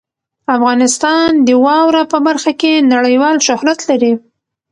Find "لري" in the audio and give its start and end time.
3.89-4.13